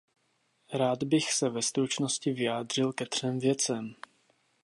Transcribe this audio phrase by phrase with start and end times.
[0.73, 3.95] Rád bych se ve stručnosti vyjádřil ke třem věcem.